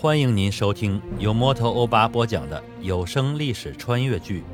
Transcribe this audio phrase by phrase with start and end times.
[0.00, 4.42] 欢迎您收听由摩托欧巴播讲的有声历史穿越剧《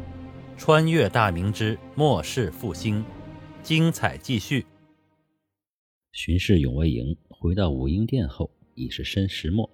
[0.56, 3.02] 穿越大明之末世复兴》，
[3.62, 4.64] 精彩继续。
[6.12, 9.68] 巡视永卫营回到武英殿后，已是申时末。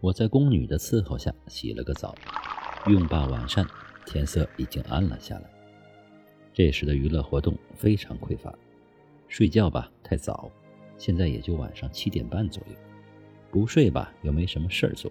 [0.00, 2.12] 我在宫女的伺候下洗了个澡，
[2.88, 3.64] 用罢晚膳，
[4.04, 5.48] 天色已经暗了下来。
[6.52, 8.52] 这时的娱乐活动非常匮乏，
[9.28, 10.50] 睡觉吧太早，
[10.96, 12.74] 现在也就晚上七点半左右。
[13.50, 15.10] 不睡吧，又没什么事儿做，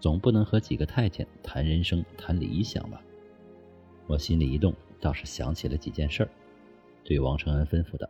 [0.00, 3.00] 总不能和几个太监谈人生、谈理想吧？
[4.06, 6.28] 我心里一动，倒是想起了几件事儿，
[7.02, 8.08] 对王承恩吩咐道：“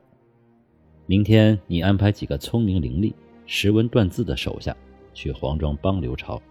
[1.07, 3.15] 明天你安排几个聪明伶俐、
[3.47, 4.77] 识文断字的手下
[5.15, 6.43] 去黄庄帮刘朝。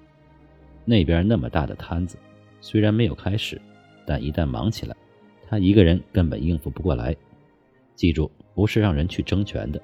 [0.85, 2.17] 那边那么大的摊子，
[2.61, 3.61] 虽然没有开始，
[4.05, 4.95] 但一旦忙起来，
[5.47, 7.15] 他一个人根本应付不过来。
[7.95, 9.79] 记住，不是让人去争权的，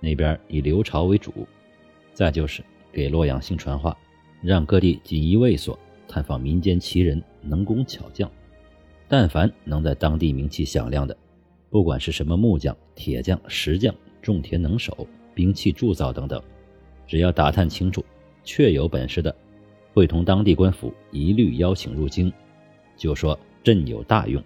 [0.00, 1.46] 那边以刘朝为主。
[2.12, 3.96] 再就是。”给洛阳兴传话，
[4.42, 8.30] 让各地锦衣卫所探访民间奇人、能工巧匠。
[9.08, 11.16] 但凡能在当地名气响亮的，
[11.70, 16.42] 不管是什么木匠、铁匠、石匠、种田能手、兵器铸造等等，
[17.06, 18.04] 只要打探清楚，
[18.44, 19.34] 确有本事的，
[19.92, 22.32] 会同当地官府一律邀请入京。
[22.96, 24.42] 就说朕有大用。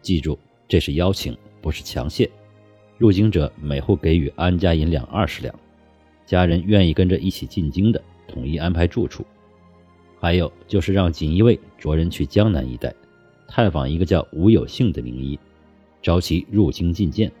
[0.00, 2.28] 记住，这是邀请，不是强谢。
[2.96, 5.54] 入京者每户给予安家银两二十两。
[6.28, 9.24] 家人愿意跟着一起进京的，统一安排住处。
[10.20, 12.94] 还有就是让锦衣卫着人去江南一带，
[13.46, 15.38] 探访一个叫吴有幸的名医，
[16.02, 17.32] 召其入京觐见。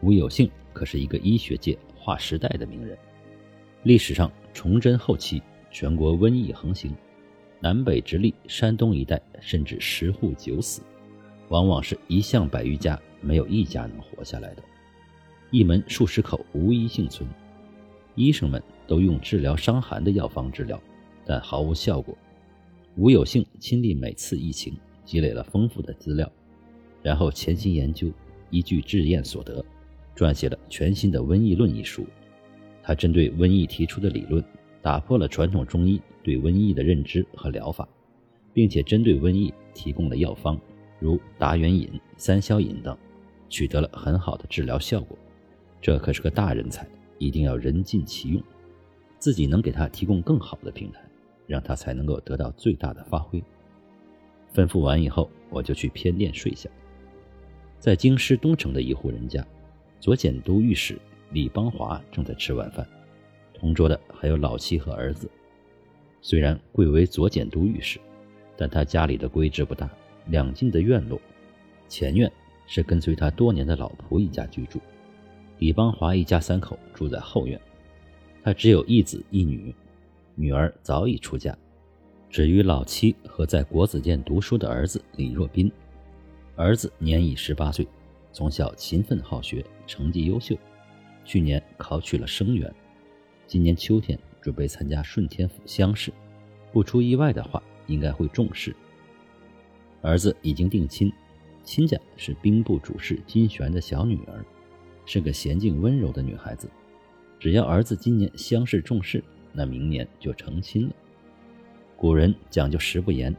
[0.00, 2.98] 吴有幸可是一个医学界划时代的名人。
[3.84, 6.92] 历史上崇祯后期，全国瘟疫横行，
[7.60, 10.82] 南北直隶、山东一带甚至十户九死，
[11.50, 14.62] 往往是一巷百余家，没有一家能活下来的。
[15.52, 17.28] 一门数十口无一幸存，
[18.14, 20.82] 医生们都用治疗伤寒的药方治疗，
[21.26, 22.16] 但毫无效果。
[22.96, 26.32] 吴有幸亲历每次疫情，积累了丰富的资料，
[27.02, 28.10] 然后潜心研究，
[28.48, 29.62] 依据治验所得，
[30.16, 32.06] 撰写了全新的《瘟疫论》一书。
[32.82, 34.42] 他针对瘟疫提出的理论，
[34.80, 37.86] 打破了传统中医对瘟疫的认知和疗法，
[38.54, 40.58] 并且针对瘟疫提供了药方，
[40.98, 42.96] 如达元饮、三消饮等，
[43.50, 45.14] 取得了很好的治疗效果。
[45.82, 46.86] 这可是个大人才，
[47.18, 48.40] 一定要人尽其用，
[49.18, 51.02] 自己能给他提供更好的平台，
[51.48, 53.42] 让他才能够得到最大的发挥。
[54.54, 56.70] 吩咐完以后，我就去偏殿睡下。
[57.80, 59.44] 在京师东城的一户人家，
[59.98, 60.96] 左检都御史
[61.32, 62.86] 李邦华正在吃晚饭，
[63.52, 65.28] 同桌的还有老妻和儿子。
[66.20, 67.98] 虽然贵为左检都御史，
[68.56, 69.90] 但他家里的规制不大，
[70.26, 71.20] 两进的院落，
[71.88, 72.30] 前院
[72.68, 74.78] 是跟随他多年的老仆一家居住。
[75.62, 77.56] 李邦华一家三口住在后院，
[78.42, 79.72] 他只有一子一女，
[80.34, 81.56] 女儿早已出嫁。
[82.28, 85.70] 只余老妻和在国子监读书的儿子李若斌，
[86.56, 87.86] 儿子年已十八岁，
[88.32, 90.56] 从小勤奋好学，成绩优秀，
[91.24, 92.68] 去年考取了生员，
[93.46, 96.12] 今年秋天准备参加顺天府乡试，
[96.72, 98.74] 不出意外的话，应该会中试。
[100.00, 101.12] 儿子已经定亲，
[101.62, 104.44] 亲家是兵部主事金玄的小女儿。
[105.04, 106.70] 是个娴静温柔的女孩子，
[107.38, 110.94] 只要儿子今年乡试中试，那明年就成亲了。
[111.96, 113.34] 古人讲究食不言，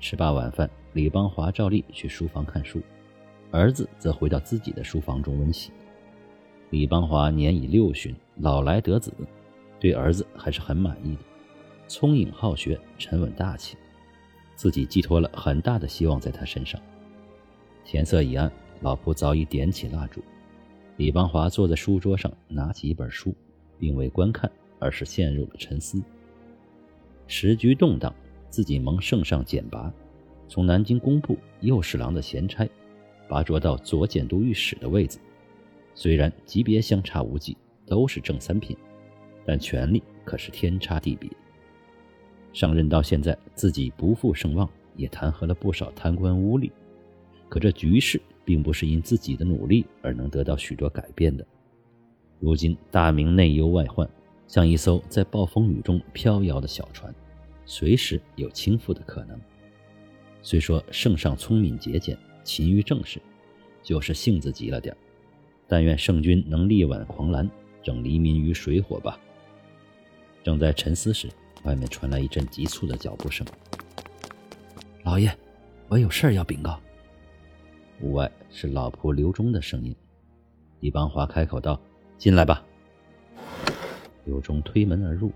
[0.00, 2.82] 吃罢晚饭，李邦华照例去书房看书，
[3.50, 5.70] 儿子则回到自己的书房中温习。
[6.70, 9.12] 李邦华年已六旬，老来得子，
[9.78, 11.22] 对儿子还是很满意的，
[11.86, 13.76] 聪颖好学，沉稳大气，
[14.56, 16.80] 自己寄托了很大的希望在他身上。
[17.84, 18.50] 天色已暗，
[18.80, 20.22] 老婆早已点起蜡烛。
[20.96, 23.34] 李邦华坐在书桌上，拿起一本书，
[23.80, 26.00] 并未观看，而是陷入了沉思。
[27.26, 28.14] 时局动荡，
[28.48, 29.92] 自己蒙圣上简拔，
[30.46, 32.68] 从南京工部右侍郎的闲差，
[33.28, 35.18] 拔擢到左检都御史的位子。
[35.96, 37.56] 虽然级别相差无几，
[37.86, 38.76] 都是正三品，
[39.44, 41.28] 但权力可是天差地别。
[42.52, 46.70] 上任到现在，自己不负盛望，也弹劾了不少贪官污吏，
[47.48, 48.22] 可这局势……
[48.44, 51.46] 并不是因自己的努力而能得到许多改变的。
[52.40, 54.08] 如今大明内忧外患，
[54.46, 57.14] 像一艘在暴风雨中飘摇的小船，
[57.64, 59.40] 随时有倾覆的可能。
[60.42, 63.18] 虽说圣上聪明节俭，勤于政事，
[63.82, 64.94] 就是性子急了点
[65.66, 67.48] 但愿圣君能力挽狂澜，
[67.82, 69.18] 拯黎民于水火吧。
[70.42, 71.30] 正在沉思时，
[71.62, 73.46] 外面传来一阵急促的脚步声。
[75.04, 75.34] 老爷，
[75.88, 76.78] 我有事要禀告。
[78.00, 79.94] 屋外是老仆刘忠的声音。
[80.80, 81.80] 李邦华开口道
[82.18, 82.64] ：“进来吧。”
[84.24, 85.30] 刘忠推门而入，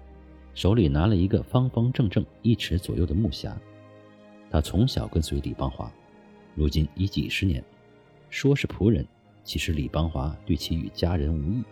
[0.55, 3.53] 手里拿了一个方方正正一尺左右的木匣。
[4.51, 5.91] 他从小跟随李邦华，
[6.55, 7.63] 如今已几十年，
[8.31, 9.07] 说是仆人，
[9.45, 11.63] 其实李邦华对其与家人无异。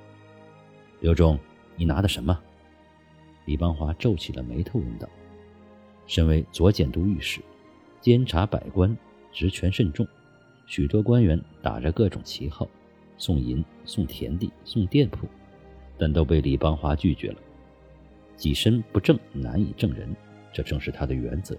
[1.00, 1.38] 刘忠，
[1.74, 2.38] 你拿的什么？
[3.46, 5.08] 李邦华皱起了眉头，问道
[6.06, 7.40] ：“身为左监督御史，
[8.00, 8.96] 监察百官，
[9.32, 10.06] 职权甚重，
[10.66, 12.68] 许多官员打着各种旗号，
[13.16, 15.28] 送银、送田地、送店铺，
[15.96, 17.38] 但都被李邦华拒绝了。
[18.36, 20.14] 己身不正，难以正人，
[20.52, 21.56] 这正是他的原则。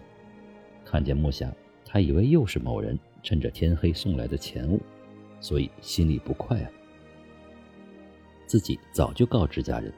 [0.85, 1.51] 看见木匣，
[1.85, 4.79] 他以为又是某人趁着天黑送来的钱物，
[5.39, 6.69] 所以心里不快啊。”
[8.45, 9.91] 自己早就告知家人，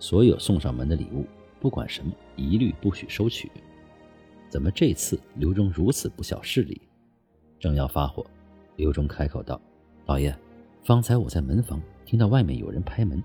[0.00, 1.26] 所有送上门的礼物，
[1.60, 3.50] 不管什么，一律不许收取。
[4.48, 6.80] 怎么这次刘忠如此不晓事理？
[7.60, 8.24] 正要发火，
[8.78, 9.60] 刘忠开口道
[10.06, 10.32] ：“老爷，
[10.84, 13.20] 方才我在门房听到外面有人拍门，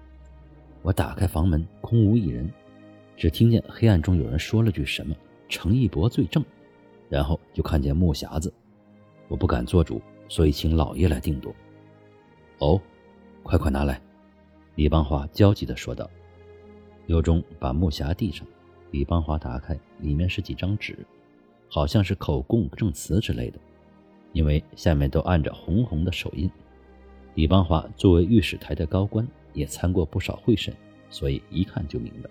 [0.81, 2.51] 我打开房门，空无一人，
[3.15, 5.15] 只听见黑暗中有人说了句什么
[5.47, 6.43] ‘程义伯罪正’，
[7.07, 8.51] 然后就看见木匣子。
[9.27, 11.53] 我不敢做主，所以请老爷来定夺。”
[12.57, 12.81] 哦，
[13.43, 14.01] 快快拿来。
[14.73, 16.09] 李邦华焦急地说道
[17.05, 18.43] ：“刘忠把木匣递上，
[18.89, 20.97] 李邦华打开，里面是几张纸，
[21.69, 23.59] 好像是口供证词之类的，
[24.33, 26.51] 因为下面都按着红红的手印。
[27.35, 30.75] 李邦华作为御史台的高官，也参过不少会审，
[31.09, 32.29] 所以一看就明白。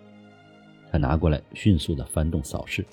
[0.91, 2.85] 他拿过来，迅速的翻动扫视，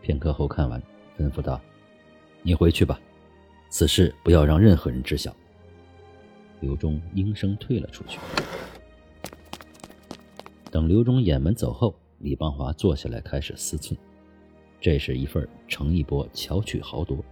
[0.00, 0.82] 片刻后看完，
[1.18, 1.60] 吩咐道
[2.42, 2.98] ：‘你回去吧，
[3.68, 5.34] 此事不要让任何人知晓。’”
[6.60, 8.18] 刘忠应声退了出去。
[10.70, 13.96] 等刘忠掩门走后，李邦华坐下来开始思忖：
[14.82, 17.24] 这是一份程一波巧取豪夺、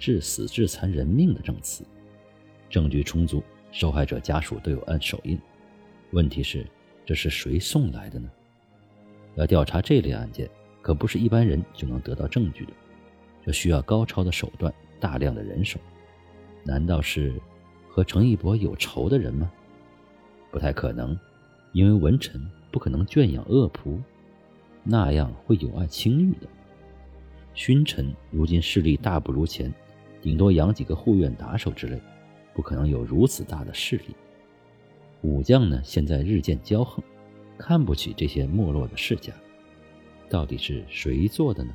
[0.00, 1.84] 致死致残人命的证词，
[2.68, 3.40] 证据充足，
[3.70, 5.38] 受害者家属都有按手印。
[6.10, 6.66] 问题是，
[7.06, 8.28] 这是谁送来的呢？
[9.36, 10.50] 要调查这类案件，
[10.82, 12.72] 可不是一般人就能得到证据的，
[13.46, 15.78] 这需要高超的手段、大量的人手。
[16.64, 17.32] 难道是？
[17.88, 19.48] 和程一博有仇的人吗？
[20.50, 21.16] 不太可能，
[21.72, 23.98] 因为文臣不可能圈养恶仆，
[24.82, 26.48] 那样会有碍清誉的。
[27.58, 29.74] 勋臣如今势力大不如前，
[30.22, 32.00] 顶多养几个护院打手之类，
[32.54, 34.14] 不可能有如此大的势力。
[35.22, 37.02] 武将呢，现在日渐骄横，
[37.58, 39.32] 看不起这些没落的世家。
[40.30, 41.74] 到底是谁做的呢？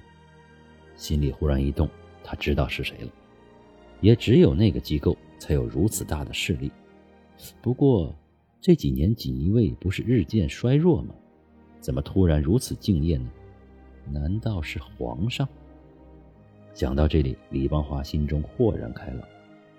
[0.96, 1.90] 心里忽然一动，
[2.24, 3.12] 他知道是谁了。
[4.00, 5.18] 也只有那个机构。
[5.38, 6.72] 才有如此大的势力。
[7.62, 8.16] 不过
[8.62, 11.14] 这几年锦衣卫不是日渐衰弱吗？
[11.82, 13.30] 怎么突然如此敬业呢？
[14.10, 15.46] 难道是皇上？
[16.74, 19.22] 想到这里，李邦华心中豁然开朗。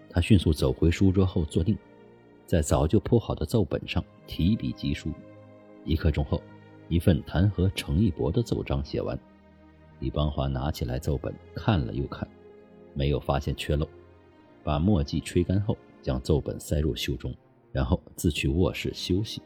[0.09, 1.77] 他迅速走回书桌后坐定，
[2.47, 5.11] 在早就铺好的奏本上提笔疾书。
[5.85, 6.41] 一刻钟后，
[6.89, 9.19] 一份弹劾程义博的奏章写完。
[9.99, 12.27] 李邦华拿起来奏本看了又看，
[12.95, 13.89] 没有发现缺漏。
[14.63, 17.35] 把墨迹吹干后，将奏本塞入袖中，
[17.73, 19.43] 然后自去卧室休息。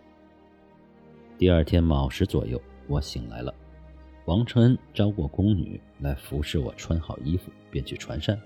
[1.38, 3.54] 第二天卯时左右，我醒来了。
[4.28, 8.38] 王承恩招过宫女来服侍我，穿好衣服便去传膳。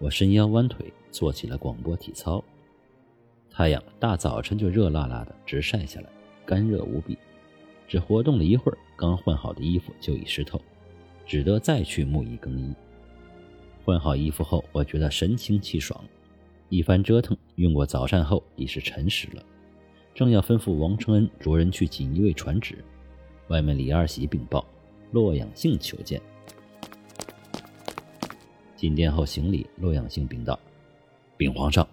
[0.00, 2.42] 我伸腰弯腿做起了广播体操。
[3.48, 6.08] 太阳大早晨就热辣辣的直晒下来，
[6.44, 7.16] 干热无比。
[7.86, 10.60] 只活动了一会儿，刚换好的衣服就已湿透，
[11.24, 12.74] 只得再去沐浴更衣。
[13.84, 16.02] 换好衣服后，我觉得神清气爽。
[16.70, 19.40] 一番折腾，用过早膳后已是辰时了。
[20.12, 22.84] 正要吩咐王承恩着人去锦衣卫传旨，
[23.46, 24.66] 外面李二喜禀报：
[25.10, 26.20] 洛阳兴求见。
[28.76, 30.58] 进殿后行礼，洛阳兴禀道
[31.36, 31.86] ：“禀皇上，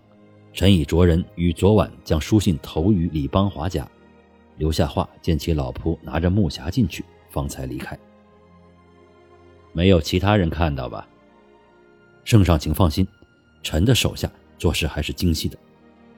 [0.54, 3.90] 臣已着人于昨晚将书信投于李邦华家，
[4.58, 7.98] 留下话见其老仆拿着木匣进去，方才离开。
[9.74, 11.08] 没有其他人看到吧？”
[12.24, 13.08] 圣上，请放心，
[13.64, 15.58] 臣的手下做事还是精细的。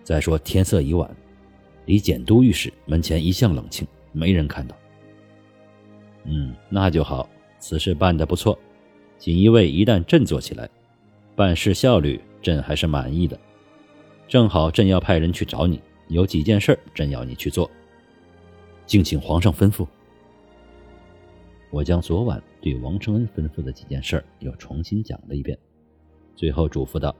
[0.03, 1.09] 再说天色已晚，
[1.85, 4.75] 离简都御史门前一向冷清，没人看到。
[6.27, 8.57] 嗯，那就好，此事办得不错。
[9.17, 10.69] 锦衣卫一旦振作起来，
[11.35, 13.39] 办事效率朕还是满意的。
[14.27, 17.69] 正好朕要派人去找你，有几件事朕要你去做，
[18.85, 19.87] 敬请皇上吩咐。
[21.69, 25.57] 我将昨晚对王承恩吩咐的几件事又重新讲了一遍。
[26.35, 27.15] 最后嘱咐道：“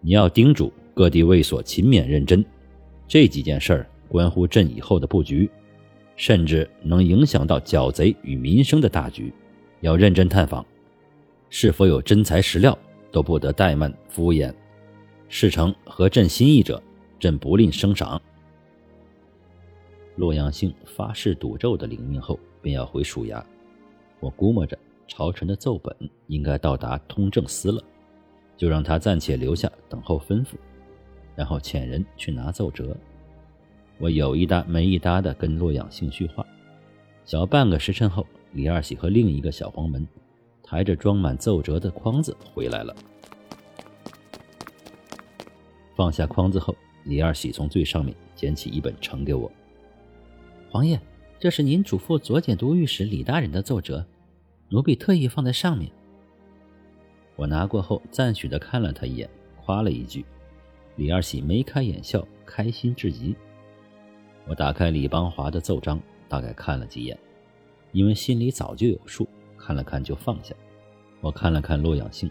[0.00, 2.44] 你要叮嘱各地卫所勤勉认真，
[3.06, 5.50] 这几件事关乎朕以后的布局，
[6.16, 9.32] 甚至能影响到剿贼与民生的大局，
[9.80, 10.64] 要认真探访，
[11.50, 12.78] 是否有真材实料
[13.10, 14.54] 都不得怠慢敷衍。
[15.28, 16.80] 事成合朕心意者，
[17.18, 18.20] 朕不吝升赏。”
[20.16, 23.42] 洛阳兴发誓赌咒的领命后，便要回署衙。
[24.20, 24.78] 我估摸着
[25.08, 25.94] 朝臣的奏本
[26.28, 27.82] 应该到达通政司了，
[28.56, 30.52] 就让他暂且留下等候吩咐，
[31.34, 32.96] 然后遣人去拿奏折。
[33.98, 36.46] 我有一搭没一搭的跟洛阳兴叙话。
[37.24, 40.06] 小半个时辰后，李二喜和另一个小黄门
[40.62, 42.94] 抬着装满奏折的筐子回来了。
[45.94, 49.50] 放下筐子后，李二喜从最上面捡起一本呈给我。
[50.72, 51.00] 王爷，
[51.38, 54.04] 这是您嘱咐左检都御史李大人的奏折，
[54.68, 55.90] 奴婢特意放在上面。
[57.36, 59.30] 我拿过后，赞许的看了他一眼，
[59.64, 60.24] 夸了一句。
[60.96, 63.34] 李二喜眉开眼笑，开心至极。
[64.46, 67.18] 我打开李邦华的奏章，大概看了几眼，
[67.92, 70.54] 因为心里早就有数，看了看就放下。
[71.20, 72.30] 我看了看洛阳兴，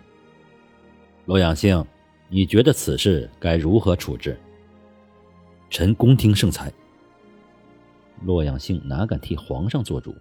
[1.26, 1.84] 洛阳兴，
[2.30, 4.40] 你觉得此事该如何处置？
[5.72, 6.72] 臣恭听圣裁。
[8.22, 10.16] 洛阳兴哪敢替皇上做主，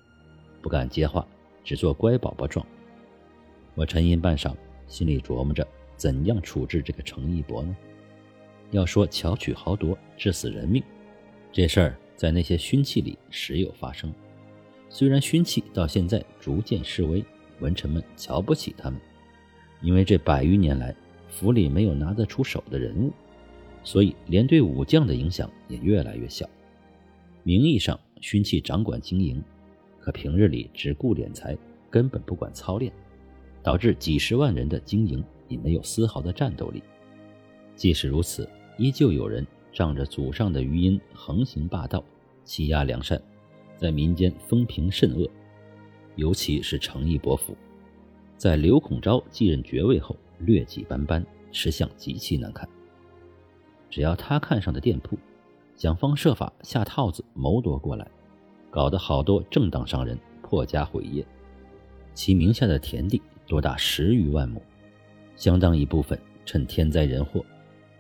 [0.63, 1.27] 不敢接话，
[1.63, 2.67] 只做乖宝宝状。
[3.75, 4.55] 我沉吟半晌，
[4.89, 7.77] 心里琢磨着怎样处置这个程义伯呢？
[8.71, 10.83] 要说巧取豪夺，致死人命，
[11.53, 14.11] 这事儿在那些勋戚里时有发生。
[14.89, 17.23] 虽然勋戚到现在逐渐式微，
[17.61, 18.99] 文臣们瞧不起他们，
[19.83, 20.95] 因为这百余年来
[21.29, 23.13] 府里没有拿得出手的人物，
[23.85, 26.49] 所以连对武将的影响也越来越小。
[27.43, 29.43] 名义上勋戚掌管经营，
[30.01, 31.57] 可平日里只顾敛财，
[31.91, 32.91] 根本不管操练，
[33.63, 36.83] 导致几十万人的经营也没有丝毫的战斗力。
[37.77, 42.05] 即使如此，依旧有人仗着祖上的余荫横行霸道，
[42.45, 43.21] 欺压良善，
[43.77, 45.29] 在民间风评甚恶。
[46.17, 47.57] 尤其是程义伯府，
[48.37, 52.69] 在刘孔昭继任爵位后，劣迹斑斑，吃相极其难看。
[53.89, 55.19] 只要他看上的店铺，
[55.75, 58.07] 想方设法下套子谋夺过来，
[58.71, 61.27] 搞得好多正当商人破家毁业。
[62.13, 64.61] 其名下的田地多达十余万亩，
[65.35, 67.43] 相当一部分趁天灾人祸，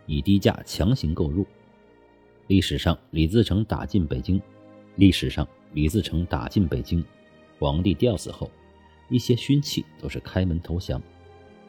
[0.05, 1.47] 以低价强行购入。
[2.52, 4.38] 历史上李自成打进北京，
[4.97, 7.02] 历史上李自成打进北京，
[7.59, 8.50] 皇帝吊死后，
[9.09, 11.00] 一些勋戚都是开门投降，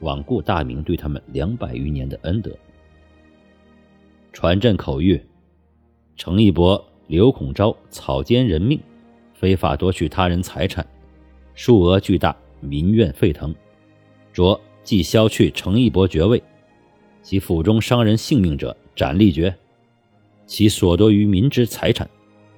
[0.01, 2.51] 罔顾大明对他们两百余年的恩德。
[4.33, 5.21] 传朕口谕。
[6.17, 8.77] 程义伯、刘孔昭草菅人命，
[9.33, 10.85] 非法夺取他人财产，
[11.55, 13.55] 数额巨大，民怨沸腾。
[14.33, 16.43] 着即削去程义伯爵位，
[17.21, 19.55] 其府中伤人性命者斩立决。
[20.45, 22.09] 其所夺于民之财产，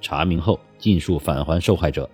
[0.02, 2.10] 查明后尽数返还受害者。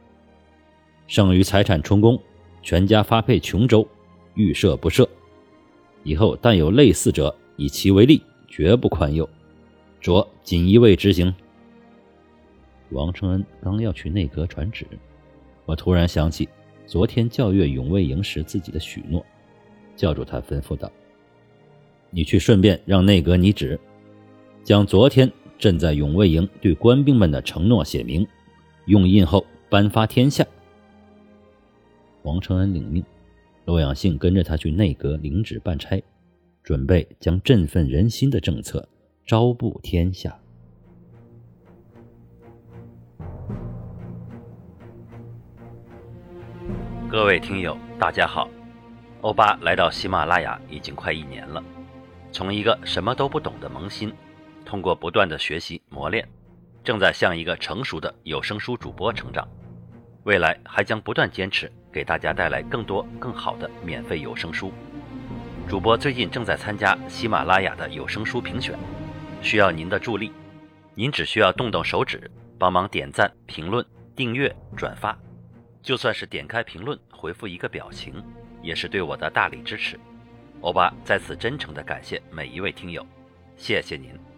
[1.07, 2.19] 剩余财产充公，
[2.61, 3.87] 全家发配琼州，
[4.35, 5.07] 欲赦不赦。
[6.03, 9.27] 以后但有类似者，以其为例，绝不宽宥。
[9.99, 11.33] 着锦衣卫执行。
[12.89, 14.85] 王承恩刚要去内阁传旨，
[15.65, 16.49] 我突然想起
[16.85, 19.25] 昨天教阅永卫营时自己的许诺，
[19.95, 20.91] 叫住他，吩咐道
[22.09, 23.79] ：“你去顺便让内阁拟旨，
[24.63, 28.27] 将昨天朕在永卫营对官兵们的承诺写明，
[28.85, 30.43] 用印后颁发天下。”
[32.25, 33.03] 王承恩领命，
[33.65, 36.03] 洛阳信跟着他去内阁领旨办差，
[36.63, 38.89] 准备将振奋人心的政策。
[39.23, 40.35] 招布天下。
[47.07, 48.49] 各位听友，大家好。
[49.21, 51.63] 欧巴来到喜马拉雅已经快一年了，
[52.31, 54.11] 从一个什么都不懂的萌新，
[54.65, 56.27] 通过不断的学习磨练，
[56.83, 59.47] 正在向一个成熟的有声书主播成长。
[60.23, 64.71] 未来还将不断坚持，给大家带来更多更好的免费有声书。
[65.67, 68.77] 主播最近正在参加喜马拉雅的有声书评选。
[69.41, 70.31] 需要您的助力，
[70.93, 73.83] 您只需要动动手指，帮忙点赞、评论、
[74.15, 75.17] 订阅、转发，
[75.81, 78.23] 就算是点开评论回复一个表情，
[78.61, 79.99] 也是对我的大力支持。
[80.59, 83.03] 欧巴在此真诚的感谢每一位听友，
[83.57, 84.30] 谢谢您。